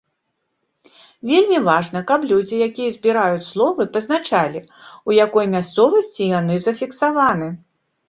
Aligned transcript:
Вельмі 1.31 1.59
важна, 1.67 2.01
каб 2.13 2.25
людзі, 2.31 2.63
якія 2.69 2.95
збіраюць 2.97 3.47
словы, 3.51 3.89
пазначалі, 4.01 4.59
у 5.13 5.19
якой 5.25 5.45
мясцовасці 5.57 6.23
яны 6.39 6.55
зафіксаваны. 6.69 7.47